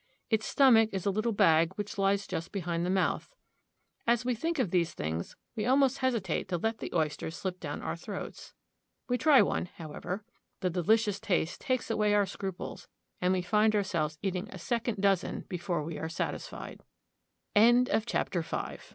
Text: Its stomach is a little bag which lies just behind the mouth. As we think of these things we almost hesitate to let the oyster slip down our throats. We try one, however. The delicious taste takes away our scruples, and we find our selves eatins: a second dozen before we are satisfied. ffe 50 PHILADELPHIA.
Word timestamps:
Its 0.31 0.47
stomach 0.47 0.89
is 0.93 1.05
a 1.05 1.11
little 1.11 1.31
bag 1.31 1.73
which 1.75 1.99
lies 1.99 2.25
just 2.25 2.51
behind 2.51 2.83
the 2.83 2.89
mouth. 2.89 3.35
As 4.07 4.25
we 4.25 4.33
think 4.33 4.57
of 4.57 4.71
these 4.71 4.95
things 4.95 5.35
we 5.55 5.67
almost 5.67 5.99
hesitate 5.99 6.47
to 6.49 6.57
let 6.57 6.79
the 6.79 6.89
oyster 6.91 7.29
slip 7.29 7.59
down 7.59 7.83
our 7.83 7.95
throats. 7.95 8.55
We 9.07 9.19
try 9.19 9.43
one, 9.43 9.67
however. 9.67 10.23
The 10.61 10.71
delicious 10.71 11.19
taste 11.19 11.61
takes 11.61 11.91
away 11.91 12.15
our 12.15 12.25
scruples, 12.25 12.87
and 13.21 13.31
we 13.31 13.43
find 13.43 13.75
our 13.75 13.83
selves 13.83 14.17
eatins: 14.23 14.51
a 14.51 14.57
second 14.57 15.01
dozen 15.01 15.41
before 15.47 15.83
we 15.83 15.99
are 15.99 16.09
satisfied. 16.09 16.81
ffe 17.55 17.87
50 17.91 17.99
PHILADELPHIA. 18.41 18.79